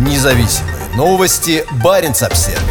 Независимые 0.00 0.76
новости. 0.96 1.62
Барин 1.84 2.12
обсерва 2.12 2.62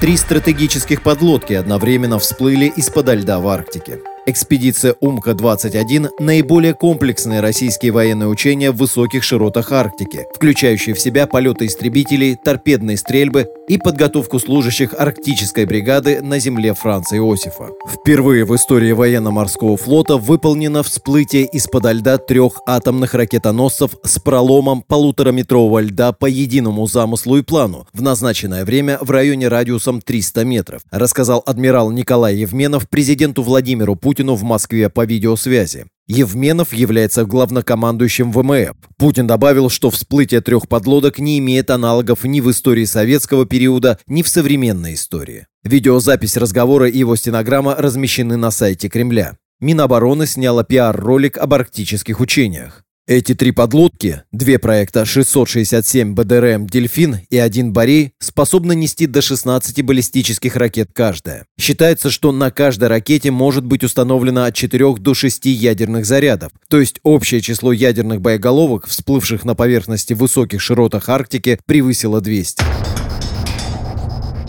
Три 0.00 0.16
стратегических 0.16 1.02
подлодки 1.02 1.52
одновременно 1.52 2.18
всплыли 2.18 2.72
из-под 2.74 3.10
льда 3.10 3.38
в 3.38 3.46
Арктике. 3.48 3.98
Экспедиция 4.26 4.94
«Умка-21»– 5.00 6.10
наиболее 6.18 6.74
комплексные 6.74 7.40
российские 7.40 7.90
военные 7.92 8.28
учения 8.28 8.70
в 8.70 8.76
высоких 8.76 9.24
широтах 9.24 9.72
Арктики, 9.72 10.26
включающие 10.34 10.94
в 10.94 11.00
себя 11.00 11.26
полеты 11.26 11.66
истребителей, 11.66 12.36
торпедные 12.36 12.98
стрельбы 12.98 13.48
и 13.66 13.78
подготовку 13.78 14.38
служащих 14.38 14.92
арктической 14.92 15.64
бригады 15.64 16.20
на 16.20 16.38
земле 16.38 16.74
Франца 16.74 17.16
Иосифа. 17.16 17.70
Впервые 17.88 18.44
в 18.44 18.54
истории 18.54 18.92
военно-морского 18.92 19.78
флота 19.78 20.18
выполнено 20.18 20.82
всплытие 20.82 21.46
из-под 21.46 21.90
льда 21.90 22.18
трех 22.18 22.60
атомных 22.66 23.14
ракетоносцев 23.14 23.92
с 24.04 24.18
проломом 24.18 24.82
полутораметрового 24.82 25.80
льда 25.80 26.12
по 26.12 26.26
единому 26.26 26.86
замыслу 26.86 27.38
и 27.38 27.42
плану 27.42 27.86
в 27.94 28.02
назначенное 28.02 28.66
время 28.66 28.98
в 29.00 29.10
районе 29.10 29.48
радиусом 29.48 30.02
300 30.02 30.44
метров, 30.44 30.82
рассказал 30.90 31.42
адмирал 31.46 31.90
Николай 31.90 32.36
Евменов 32.36 32.86
президенту 32.86 33.42
Владимиру 33.42 33.96
Путину 33.96 34.09
Путину 34.10 34.34
в 34.34 34.42
Москве 34.42 34.88
по 34.88 35.04
видеосвязи. 35.04 35.86
Евменов 36.08 36.72
является 36.72 37.24
главнокомандующим 37.24 38.32
ВМФ. 38.32 38.74
Путин 38.98 39.28
добавил, 39.28 39.70
что 39.70 39.88
всплытие 39.88 40.40
трех 40.40 40.66
подлодок 40.66 41.20
не 41.20 41.38
имеет 41.38 41.70
аналогов 41.70 42.24
ни 42.24 42.40
в 42.40 42.50
истории 42.50 42.86
советского 42.86 43.46
периода, 43.46 44.00
ни 44.08 44.24
в 44.24 44.28
современной 44.28 44.94
истории. 44.94 45.46
Видеозапись 45.62 46.36
разговора 46.36 46.88
и 46.88 46.98
его 46.98 47.14
стенограмма 47.14 47.76
размещены 47.76 48.36
на 48.36 48.50
сайте 48.50 48.88
Кремля. 48.88 49.36
Минобороны 49.60 50.26
сняла 50.26 50.64
пиар-ролик 50.64 51.38
об 51.38 51.54
арктических 51.54 52.18
учениях. 52.18 52.82
Эти 53.06 53.34
три 53.34 53.50
подлодки, 53.50 54.22
две 54.30 54.60
проекта 54.60 55.04
667 55.04 56.14
БДРМ 56.14 56.68
«Дельфин» 56.68 57.18
и 57.28 57.38
один 57.38 57.72
«Борей» 57.72 58.12
способны 58.20 58.76
нести 58.76 59.06
до 59.06 59.20
16 59.20 59.82
баллистических 59.82 60.54
ракет 60.54 60.90
каждая. 60.92 61.46
Считается, 61.58 62.10
что 62.10 62.30
на 62.30 62.52
каждой 62.52 62.88
ракете 62.88 63.32
может 63.32 63.64
быть 63.64 63.82
установлено 63.82 64.44
от 64.44 64.54
4 64.54 64.94
до 64.96 65.14
6 65.14 65.46
ядерных 65.46 66.06
зарядов, 66.06 66.52
то 66.68 66.78
есть 66.78 67.00
общее 67.02 67.40
число 67.40 67.72
ядерных 67.72 68.20
боеголовок, 68.20 68.86
всплывших 68.86 69.44
на 69.44 69.56
поверхности 69.56 70.12
в 70.12 70.18
высоких 70.18 70.60
широтах 70.60 71.08
Арктики, 71.08 71.58
превысило 71.66 72.20
200. 72.20 72.62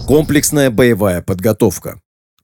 Комплексная 0.06 0.70
боевая 0.70 1.24
подготовка. 1.24 2.00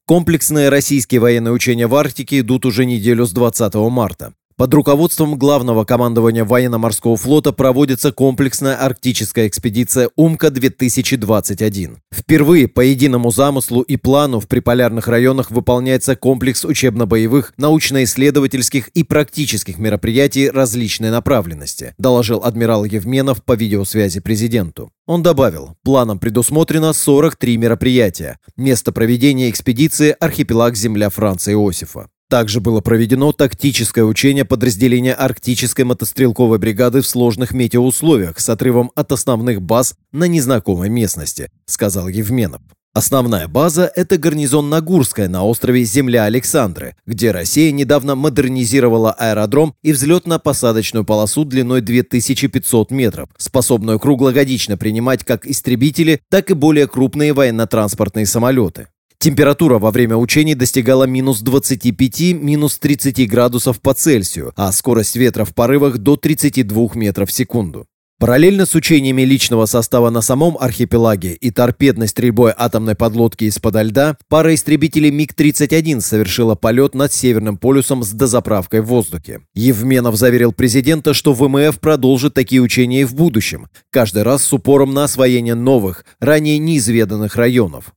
Комплексные 0.06 0.70
российские 0.70 1.22
военные 1.22 1.52
учения 1.52 1.86
в 1.86 1.94
Арктике 1.94 2.40
идут 2.40 2.66
уже 2.66 2.86
неделю 2.86 3.26
с 3.26 3.32
20 3.34 3.76
марта. 3.76 4.34
Под 4.58 4.74
руководством 4.74 5.38
главного 5.38 5.86
командования 5.86 6.44
военно-морского 6.44 7.16
флота 7.16 7.52
проводится 7.52 8.12
комплексная 8.12 8.76
арктическая 8.76 9.48
экспедиция 9.48 10.10
«Умка-2021». 10.18 11.98
Впервые 12.12 12.68
по 12.68 12.82
единому 12.82 13.30
замыслу 13.30 13.82
и 13.82 13.98
плану 13.98 14.40
в 14.40 14.48
приполярных 14.48 15.08
районах 15.08 15.52
выполняется 15.52 16.16
комплекс 16.16 16.66
учебно-боевых, 16.66 17.54
научно-исследовательских 17.58 18.88
и 18.88 19.04
практических 19.04 19.78
мероприятий 19.78 20.50
различной 20.50 21.12
направленности, 21.12 21.94
доложил 22.00 22.44
адмирал 22.44 22.84
Евменов 22.84 23.44
по 23.44 23.54
видеосвязи 23.54 24.22
президенту. 24.22 24.90
Он 25.06 25.22
добавил, 25.22 25.76
планом 25.84 26.18
предусмотрено 26.18 26.94
43 26.94 27.58
мероприятия. 27.58 28.40
Место 28.56 28.92
проведения 28.92 29.52
экспедиции– 29.52 30.16
архипелаг 30.20 30.76
Земля 30.76 31.12
Франца 31.12 31.52
Иосифа. 31.52 32.10
Также 32.30 32.60
было 32.60 32.82
проведено 32.82 33.32
тактическое 33.32 34.04
учение 34.04 34.44
подразделения 34.44 35.14
арктической 35.14 35.86
мотострелковой 35.86 36.60
бригады 36.60 37.02
в 37.02 37.08
сложных 37.08 37.52
метеоусловиях 37.54 38.40
с 38.40 38.50
отрывом 38.50 38.92
от 38.96 39.14
основных 39.14 39.62
баз 39.62 39.96
на 40.12 40.26
незнакомой 40.26 40.90
местности, 40.90 41.50
сказал 41.66 42.10
Евменов. 42.10 42.62
Основная 42.94 43.48
база– 43.48 43.92
это 43.96 44.18
гарнизон 44.18 44.70
Нагурская 44.70 45.30
на 45.30 45.46
острове 45.46 45.84
Земля 45.84 46.24
Александры, 46.24 46.96
где 47.06 47.30
Россия 47.30 47.72
недавно 47.72 48.16
модернизировала 48.16 49.12
аэродром 49.14 49.76
и 49.84 49.92
взлетно-посадочную 49.92 51.06
полосу 51.06 51.46
длиной 51.46 51.82
2500 51.82 52.90
метров, 52.90 53.30
способную 53.38 54.00
круглогодично 54.00 54.78
принимать 54.78 55.24
как 55.24 55.46
истребители, 55.46 56.22
так 56.30 56.50
и 56.50 56.56
более 56.56 56.88
крупные 56.88 57.34
военно-транспортные 57.34 58.26
самолеты. 58.26 58.88
Температура 59.20 59.80
во 59.80 59.90
время 59.90 60.16
учений 60.16 60.54
достигала 60.54 61.06
минус 61.06 61.42
25, 61.42 62.34
минус 62.34 62.78
30 62.78 63.28
градусов 63.28 63.82
по 63.82 63.96
Цельсию, 63.96 64.54
а 64.56 64.72
скорость 64.72 65.16
ветра 65.16 65.44
в 65.44 65.56
порывах 65.56 65.98
до 65.98 66.18
32 66.18 66.90
метров 66.94 67.30
в 67.30 67.34
секунду. 67.34 67.88
Параллельно 68.20 68.66
с 68.66 68.74
учениями 68.74 69.22
личного 69.24 69.68
состава 69.68 70.10
на 70.10 70.22
самом 70.22 70.58
архипелаге 70.60 71.34
и 71.34 71.52
торпедной 71.52 72.08
стрельбой 72.08 72.52
атомной 72.56 72.96
подлодки 72.96 73.46
из-под 73.46 73.76
льда, 73.76 74.18
пара 74.28 74.56
истребителей 74.56 75.12
МиГ-31 75.12 76.02
совершила 76.02 76.56
полет 76.56 76.96
над 76.96 77.14
Северным 77.14 77.58
полюсом 77.58 78.04
с 78.04 78.12
дозаправкой 78.12 78.82
в 78.82 78.86
воздухе. 78.86 79.42
Евменов 79.54 80.16
заверил 80.16 80.52
президента, 80.52 81.14
что 81.14 81.34
ВМФ 81.34 81.80
продолжит 81.80 82.34
такие 82.34 82.62
учения 82.62 83.02
и 83.02 83.06
в 83.06 83.14
будущем, 83.14 83.68
каждый 83.92 84.24
раз 84.24 84.44
с 84.44 84.54
упором 84.54 84.96
на 84.96 85.04
освоение 85.04 85.54
новых, 85.54 86.04
ранее 86.20 86.58
неизведанных 86.58 87.36
районов. 87.36 87.94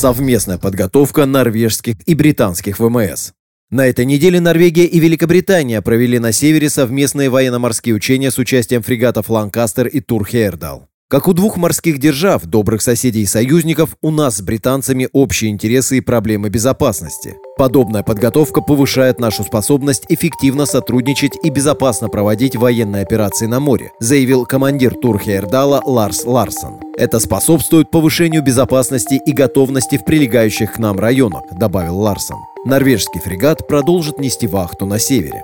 Совместная 0.00 0.56
подготовка 0.56 1.26
норвежских 1.26 1.96
и 2.06 2.14
британских 2.14 2.80
ВМС. 2.80 3.32
На 3.70 3.86
этой 3.86 4.06
неделе 4.06 4.40
Норвегия 4.40 4.86
и 4.86 4.98
Великобритания 4.98 5.82
провели 5.82 6.18
на 6.18 6.32
севере 6.32 6.70
совместные 6.70 7.28
военно-морские 7.28 7.94
учения 7.94 8.30
с 8.30 8.38
участием 8.38 8.82
фрегатов 8.82 9.28
«Ланкастер» 9.28 9.88
и 9.88 10.00
«Турхейрдал». 10.00 10.89
Как 11.10 11.26
у 11.26 11.32
двух 11.32 11.56
морских 11.56 11.98
держав, 11.98 12.44
добрых 12.44 12.82
соседей 12.82 13.22
и 13.22 13.26
союзников, 13.26 13.96
у 14.00 14.12
нас 14.12 14.36
с 14.36 14.42
британцами 14.42 15.08
общие 15.12 15.50
интересы 15.50 15.98
и 15.98 16.00
проблемы 16.00 16.50
безопасности. 16.50 17.34
Подобная 17.56 18.04
подготовка 18.04 18.60
повышает 18.60 19.18
нашу 19.18 19.42
способность 19.42 20.04
эффективно 20.08 20.66
сотрудничать 20.66 21.32
и 21.42 21.50
безопасно 21.50 22.08
проводить 22.08 22.54
военные 22.54 23.02
операции 23.02 23.46
на 23.46 23.58
море, 23.58 23.90
заявил 23.98 24.46
командир 24.46 24.94
Турхейрдала 24.94 25.82
Ларс 25.84 26.24
Ларсон. 26.24 26.78
Это 26.96 27.18
способствует 27.18 27.90
повышению 27.90 28.44
безопасности 28.44 29.20
и 29.26 29.32
готовности 29.32 29.98
в 29.98 30.04
прилегающих 30.04 30.74
к 30.74 30.78
нам 30.78 31.00
районах, 31.00 31.42
добавил 31.50 31.98
Ларсон. 31.98 32.38
Норвежский 32.64 33.20
фрегат 33.20 33.66
продолжит 33.66 34.20
нести 34.20 34.46
вахту 34.46 34.86
на 34.86 35.00
севере. 35.00 35.42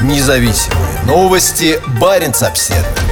Независимые 0.00 1.02
новости. 1.08 1.80
Барин 2.00 2.30
обседный. 2.40 3.11